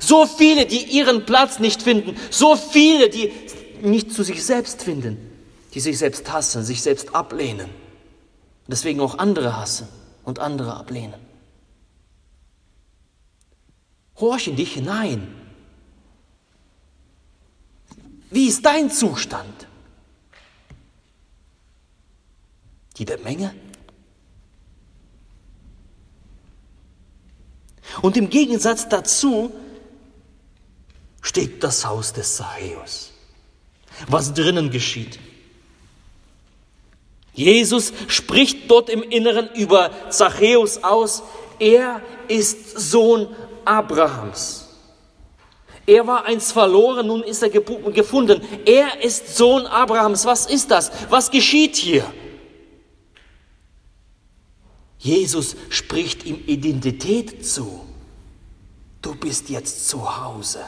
So 0.00 0.26
viele, 0.26 0.66
die 0.66 0.82
ihren 0.82 1.24
Platz 1.24 1.60
nicht 1.60 1.80
finden. 1.80 2.14
So 2.28 2.56
viele, 2.56 3.08
die 3.08 3.32
nicht 3.80 4.12
zu 4.12 4.22
sich 4.22 4.44
selbst 4.44 4.82
finden. 4.82 5.16
Die 5.72 5.80
sich 5.80 5.96
selbst 5.96 6.30
hassen, 6.30 6.62
sich 6.62 6.82
selbst 6.82 7.14
ablehnen. 7.14 7.70
Deswegen 8.66 9.00
auch 9.00 9.16
andere 9.16 9.56
hassen 9.56 9.88
und 10.24 10.40
andere 10.40 10.76
ablehnen. 10.76 11.14
Horch 14.20 14.48
in 14.48 14.56
dich 14.56 14.74
hinein. 14.74 15.43
Wie 18.34 18.48
ist 18.48 18.66
dein 18.66 18.90
Zustand? 18.90 19.68
Die 22.96 23.04
der 23.04 23.18
Menge? 23.18 23.54
Und 28.02 28.16
im 28.16 28.28
Gegensatz 28.28 28.88
dazu 28.88 29.52
steht 31.22 31.62
das 31.62 31.86
Haus 31.86 32.12
des 32.12 32.34
Zachäus. 32.34 33.12
Was 34.08 34.34
drinnen 34.34 34.72
geschieht. 34.72 35.20
Jesus 37.34 37.92
spricht 38.08 38.68
dort 38.68 38.90
im 38.90 39.04
Inneren 39.04 39.48
über 39.54 40.10
Zachäus 40.10 40.82
aus. 40.82 41.22
Er 41.60 42.02
ist 42.26 42.80
Sohn 42.80 43.28
Abrahams. 43.64 44.63
Er 45.86 46.06
war 46.06 46.24
einst 46.24 46.52
verloren, 46.52 47.06
nun 47.06 47.22
ist 47.22 47.42
er 47.42 47.50
gefunden. 47.50 48.40
Er 48.64 49.02
ist 49.02 49.36
Sohn 49.36 49.66
Abrahams. 49.66 50.24
Was 50.24 50.46
ist 50.46 50.70
das? 50.70 50.90
Was 51.10 51.30
geschieht 51.30 51.76
hier? 51.76 52.10
Jesus 54.98 55.56
spricht 55.68 56.24
ihm 56.24 56.42
Identität 56.46 57.44
zu. 57.44 57.84
Du 59.02 59.14
bist 59.14 59.50
jetzt 59.50 59.88
zu 59.88 60.24
Hause. 60.24 60.64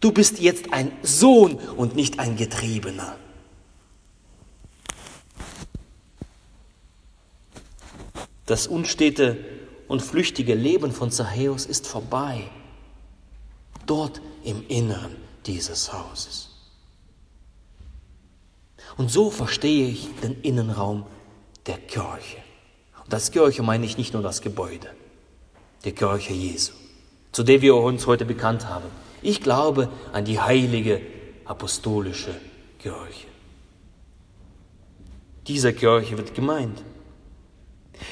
Du 0.00 0.10
bist 0.10 0.40
jetzt 0.40 0.72
ein 0.72 0.90
Sohn 1.02 1.56
und 1.76 1.94
nicht 1.94 2.18
ein 2.18 2.36
Getriebener. 2.36 3.16
Das 8.46 8.66
unstete 8.66 9.44
und 9.88 10.00
flüchtige 10.00 10.54
Leben 10.54 10.90
von 10.90 11.10
Zachäus 11.10 11.66
ist 11.66 11.86
vorbei. 11.86 12.50
Dort 13.86 14.20
im 14.44 14.66
Inneren 14.68 15.16
dieses 15.46 15.92
Hauses. 15.92 16.50
Und 18.96 19.10
so 19.10 19.30
verstehe 19.30 19.88
ich 19.88 20.08
den 20.22 20.40
Innenraum 20.42 21.06
der 21.66 21.78
Kirche. 21.78 22.38
Und 23.04 23.12
als 23.14 23.30
Kirche 23.30 23.62
meine 23.62 23.86
ich 23.86 23.96
nicht 23.96 24.12
nur 24.12 24.22
das 24.22 24.42
Gebäude, 24.42 24.88
die 25.84 25.92
Kirche 25.92 26.32
Jesu, 26.32 26.72
zu 27.32 27.42
der 27.42 27.62
wir 27.62 27.74
uns 27.76 28.06
heute 28.06 28.24
bekannt 28.24 28.68
haben. 28.68 28.88
Ich 29.22 29.40
glaube 29.40 29.88
an 30.12 30.24
die 30.24 30.40
heilige 30.40 31.00
apostolische 31.44 32.34
Kirche. 32.78 33.26
Dieser 35.46 35.72
Kirche 35.72 36.16
wird 36.16 36.34
gemeint. 36.34 36.82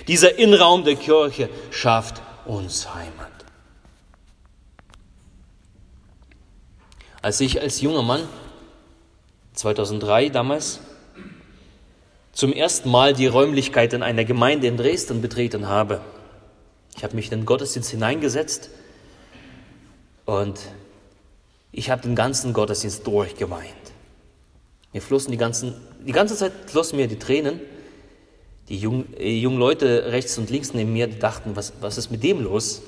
Dieser 0.09 0.39
Innenraum 0.39 0.85
der 0.85 0.97
Kirche 0.97 1.49
schafft 1.71 2.21
uns 2.47 2.93
Heimat. 2.95 3.40
Als 7.23 7.41
ich 7.41 7.61
als 7.61 7.81
junger 7.81 8.03
Mann 8.03 8.27
2003 9.55 10.31
damals 10.31 10.81
zum 12.33 12.53
ersten 12.53 12.91
Mal 12.91 13.13
die 13.13 13.27
Räumlichkeiten 13.27 14.03
einer 14.03 14.25
Gemeinde 14.25 14.67
in 14.67 14.77
Dresden 14.77 15.21
betreten 15.21 15.69
habe. 15.69 16.01
Ich 16.97 17.05
habe 17.05 17.15
mich 17.17 17.27
in 17.31 17.41
den 17.41 17.47
Gottesdienst 17.47 17.91
hineingesetzt 17.91 18.71
und 20.25 20.59
ich 21.73 21.91
habe 21.91 22.03
den 22.03 22.15
ganzen 22.15 22.53
Gottesdienst 22.53 23.07
durchgeweint. 23.07 23.75
Mir 24.93 25.03
flossen 25.03 25.31
die, 25.31 25.37
ganzen, 25.37 25.75
die 26.07 26.13
ganze 26.13 26.37
Zeit 26.37 26.53
flossen 26.67 26.97
mir 26.97 27.07
die 27.07 27.19
Tränen. 27.19 27.61
Die 28.69 28.79
jungen, 28.79 29.15
äh, 29.19 29.29
jungen 29.29 29.59
Leute 29.59 30.13
rechts 30.13 30.39
und 30.39 30.49
links 30.49 30.75
neben 30.75 30.93
mir 30.93 31.09
dachten, 31.09 31.57
was, 31.57 31.73
was 31.81 31.99
ist 31.99 32.11
mit 32.11 32.23
dem 32.23 32.43
los? 32.43 32.83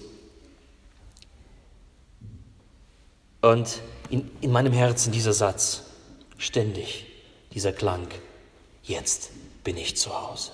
Und 3.41 3.81
in, 4.13 4.31
in 4.43 4.53
meinem 4.53 4.75
Herzen 4.75 5.11
dieser 5.11 5.33
Satz, 5.33 5.85
ständig 6.37 7.07
dieser 7.55 7.73
Klang, 7.73 8.09
jetzt 8.83 9.31
bin 9.65 9.79
ich 9.79 9.97
zu 9.97 10.13
Hause. 10.13 10.53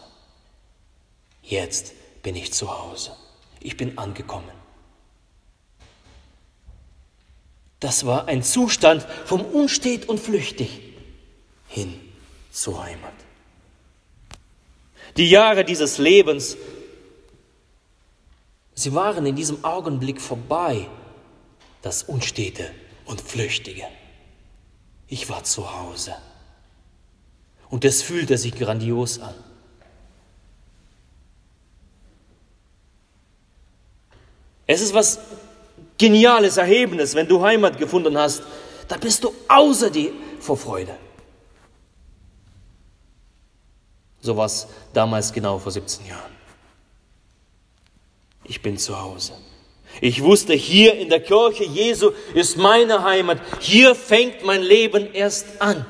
Jetzt 1.43 1.93
bin 2.23 2.37
ich 2.37 2.53
zu 2.53 2.71
Hause. 2.71 3.17
Ich 3.61 3.77
bin 3.77 3.99
angekommen. 3.99 4.53
Das 7.81 8.07
war 8.07 8.29
ein 8.29 8.45
Zustand 8.45 9.05
vom 9.25 9.45
Unstet 9.45 10.09
und 10.09 10.21
Flüchtig 10.21 10.81
hin 11.67 11.99
zur 12.53 12.85
Heimat. 12.85 13.13
Die 15.17 15.29
Jahre 15.29 15.65
dieses 15.65 15.99
Lebens, 15.99 16.57
sie 18.75 18.95
waren 18.95 19.27
in 19.27 19.35
diesem 19.35 19.65
Augenblick 19.65 20.21
vorbei, 20.21 20.89
das 21.83 22.05
Unstete 22.05 22.71
und 23.09 23.21
Flüchtige. 23.21 23.85
Ich 25.09 25.29
war 25.29 25.43
zu 25.43 25.73
Hause. 25.81 26.15
Und 27.71 27.85
es 27.85 28.03
fühlte 28.03 28.39
sich 28.39 28.55
grandios 28.55 29.19
an. 29.19 29.35
Es 34.67 34.83
ist 34.83 34.93
was 34.95 35.19
Geniales, 35.97 36.59
Erhebendes, 36.59 37.15
wenn 37.15 37.27
du 37.27 37.43
Heimat 37.43 37.79
gefunden 37.79 38.17
hast. 38.17 38.43
Da 38.87 38.97
bist 38.97 39.25
du 39.25 39.35
außer 39.49 39.91
dir 39.91 40.13
vor 40.39 40.57
Freude. 40.57 40.97
So 44.21 44.37
war 44.37 44.47
es 44.47 44.67
damals 44.93 45.33
genau 45.33 45.59
vor 45.59 45.73
17 45.73 46.07
Jahren. 46.07 46.33
Ich 48.45 48.61
bin 48.63 48.77
zu 48.77 49.01
Hause. 49.01 49.33
Ich 50.01 50.23
wusste, 50.23 50.55
hier 50.55 50.95
in 50.95 51.09
der 51.09 51.21
Kirche 51.21 51.65
Jesu 51.65 52.13
ist 52.35 52.57
meine 52.57 53.03
Heimat. 53.03 53.41
Hier 53.61 53.95
fängt 53.95 54.45
mein 54.45 54.63
Leben 54.63 55.13
erst 55.13 55.61
an. 55.61 55.85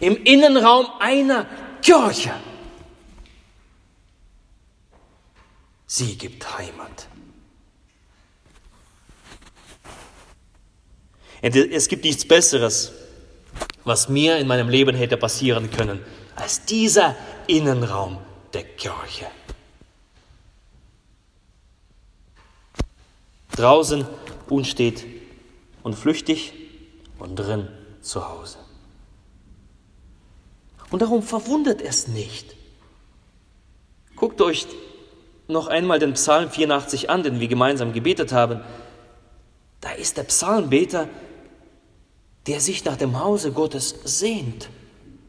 Im 0.00 0.22
Innenraum 0.24 0.86
einer 1.00 1.46
Kirche. 1.82 2.32
Sie 5.86 6.16
gibt 6.16 6.56
Heimat. 6.56 7.08
Es 11.42 11.88
gibt 11.88 12.04
nichts 12.04 12.26
Besseres, 12.26 12.92
was 13.84 14.08
mir 14.08 14.38
in 14.38 14.46
meinem 14.46 14.68
Leben 14.68 14.96
hätte 14.96 15.16
passieren 15.16 15.70
können, 15.70 16.00
als 16.36 16.64
dieser 16.64 17.16
Innenraum 17.48 18.18
der 18.54 18.62
Kirche. 18.62 19.26
Draußen 23.56 24.06
unstet 24.48 25.04
und 25.82 25.94
flüchtig 25.94 26.52
und 27.18 27.36
drin 27.36 27.68
zu 28.00 28.28
Hause. 28.28 28.58
Und 30.90 31.02
darum 31.02 31.22
verwundert 31.22 31.80
es 31.80 32.08
nicht. 32.08 32.54
Guckt 34.16 34.40
euch 34.40 34.66
noch 35.48 35.66
einmal 35.66 35.98
den 35.98 36.14
Psalm 36.14 36.50
84 36.50 37.10
an, 37.10 37.22
den 37.22 37.40
wir 37.40 37.48
gemeinsam 37.48 37.92
gebetet 37.92 38.32
haben. 38.32 38.60
Da 39.80 39.90
ist 39.92 40.16
der 40.16 40.24
Psalmbeter, 40.24 41.08
der 42.46 42.60
sich 42.60 42.84
nach 42.84 42.96
dem 42.96 43.18
Hause 43.20 43.52
Gottes 43.52 43.94
sehnt. 44.04 44.68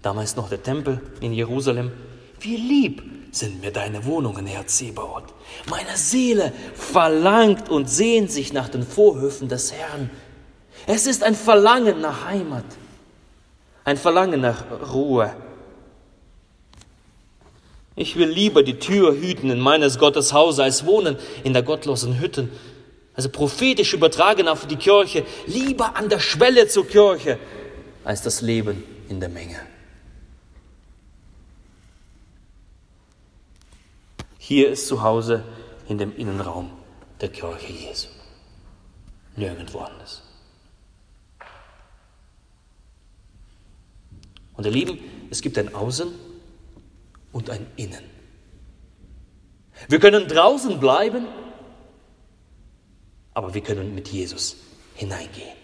Damals 0.01 0.35
noch 0.35 0.49
der 0.49 0.61
Tempel 0.61 1.01
in 1.21 1.33
Jerusalem. 1.33 1.91
Wie 2.39 2.57
lieb 2.57 3.03
sind 3.35 3.61
mir 3.61 3.71
deine 3.71 4.05
Wohnungen, 4.05 4.45
Herr 4.45 4.67
Zebaoth. 4.67 5.33
Meine 5.69 5.97
Seele 5.97 6.53
verlangt 6.75 7.69
und 7.69 7.89
sehnt 7.89 8.31
sich 8.31 8.53
nach 8.53 8.69
den 8.69 8.83
Vorhöfen 8.83 9.49
des 9.49 9.73
Herrn. 9.73 10.09
Es 10.85 11.07
ist 11.07 11.23
ein 11.23 11.35
Verlangen 11.35 11.99
nach 11.99 12.25
Heimat, 12.25 12.65
ein 13.85 13.97
Verlangen 13.97 14.41
nach 14.41 14.65
Ruhe. 14.93 15.35
Ich 17.95 18.15
will 18.17 18.29
lieber 18.29 18.63
die 18.63 18.79
Tür 18.79 19.13
hüten 19.13 19.49
in 19.49 19.59
meines 19.59 19.97
Gottes 19.97 20.33
Hause, 20.33 20.63
als 20.63 20.85
wohnen 20.85 21.17
in 21.43 21.53
der 21.53 21.63
gottlosen 21.63 22.19
Hütten. 22.19 22.51
Also 23.15 23.29
prophetisch 23.29 23.93
übertragen 23.93 24.47
auf 24.47 24.65
die 24.65 24.75
Kirche, 24.75 25.25
lieber 25.45 25.95
an 25.95 26.09
der 26.09 26.19
Schwelle 26.19 26.67
zur 26.67 26.87
Kirche, 26.87 27.37
als 28.03 28.23
das 28.23 28.41
Leben 28.41 28.83
in 29.09 29.19
der 29.19 29.29
Menge. 29.29 29.72
Hier 34.45 34.71
ist 34.71 34.87
zu 34.87 35.01
Hause 35.01 35.45
in 35.87 35.97
dem 35.97 36.13
Innenraum 36.17 36.69
der 37.21 37.29
Kirche 37.29 37.71
Jesu. 37.71 38.09
Nirgendwo 39.37 39.79
anders. 39.79 40.21
Und 44.57 44.65
ihr 44.65 44.71
Lieben, 44.73 44.99
es 45.29 45.41
gibt 45.41 45.57
ein 45.57 45.73
Außen 45.73 46.09
und 47.31 47.49
ein 47.49 47.65
Innen. 47.77 48.03
Wir 49.87 50.01
können 50.01 50.27
draußen 50.27 50.77
bleiben, 50.77 51.25
aber 53.33 53.53
wir 53.53 53.61
können 53.61 53.95
mit 53.95 54.09
Jesus 54.09 54.57
hineingehen. 54.95 55.55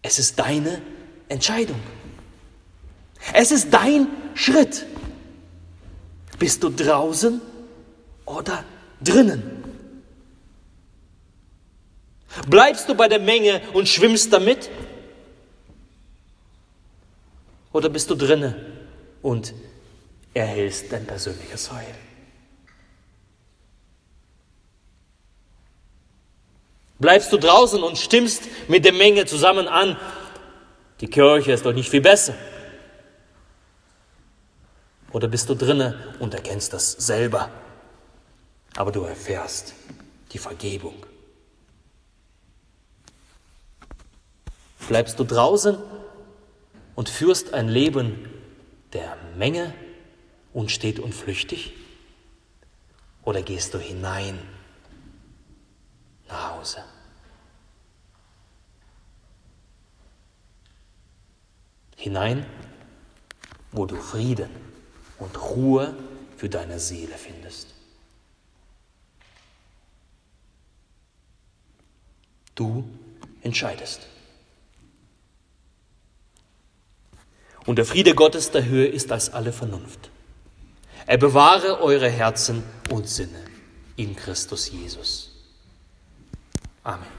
Es 0.00 0.18
ist 0.18 0.38
deine 0.38 0.80
Entscheidung. 1.28 1.80
Es 3.34 3.52
ist 3.52 3.70
dein 3.70 4.08
Schritt. 4.34 4.86
Bist 6.38 6.62
du 6.62 6.70
draußen 6.70 7.40
oder 8.24 8.64
drinnen? 9.00 9.64
Bleibst 12.48 12.88
du 12.88 12.94
bei 12.94 13.08
der 13.08 13.20
Menge 13.20 13.62
und 13.72 13.88
schwimmst 13.88 14.32
damit? 14.32 14.70
Oder 17.72 17.88
bist 17.88 18.10
du 18.10 18.14
drinnen 18.14 18.54
und 19.22 19.54
erhältst 20.34 20.92
dein 20.92 21.06
persönliches 21.06 21.72
Heil? 21.72 21.94
Bleibst 26.98 27.32
du 27.32 27.36
draußen 27.36 27.82
und 27.82 27.98
stimmst 27.98 28.44
mit 28.68 28.84
der 28.84 28.92
Menge 28.92 29.26
zusammen 29.26 29.68
an? 29.68 29.96
Die 31.00 31.08
Kirche 31.08 31.52
ist 31.52 31.66
doch 31.66 31.74
nicht 31.74 31.90
viel 31.90 32.00
besser. 32.00 32.34
Oder 35.16 35.28
bist 35.28 35.48
du 35.48 35.54
drinne 35.54 36.14
und 36.18 36.34
erkennst 36.34 36.74
das 36.74 36.92
selber, 36.92 37.50
aber 38.76 38.92
du 38.92 39.00
erfährst 39.04 39.72
die 40.32 40.38
Vergebung? 40.38 41.06
Bleibst 44.86 45.18
du 45.18 45.24
draußen 45.24 45.78
und 46.96 47.08
führst 47.08 47.54
ein 47.54 47.70
Leben 47.70 48.28
der 48.92 49.16
Menge 49.38 49.72
und 50.52 50.70
steht 50.70 50.98
unflüchtig? 50.98 51.72
Oder 53.24 53.40
gehst 53.40 53.72
du 53.72 53.78
hinein 53.78 54.38
nach 56.28 56.58
Hause? 56.58 56.84
Hinein, 61.96 62.44
wo 63.72 63.86
du 63.86 63.96
Frieden 63.96 64.65
und 65.18 65.40
Ruhe 65.40 65.94
für 66.36 66.48
deine 66.48 66.78
Seele 66.78 67.14
findest. 67.14 67.74
Du 72.54 72.84
entscheidest. 73.42 74.06
Und 77.66 77.76
der 77.76 77.84
Friede 77.84 78.14
Gottes 78.14 78.50
der 78.50 78.64
Höhe 78.64 78.86
ist 78.86 79.10
als 79.12 79.32
alle 79.32 79.52
Vernunft. 79.52 80.10
Er 81.06 81.18
bewahre 81.18 81.80
eure 81.80 82.08
Herzen 82.08 82.62
und 82.90 83.08
Sinne 83.08 83.44
in 83.96 84.14
Christus 84.16 84.70
Jesus. 84.70 85.32
Amen. 86.82 87.15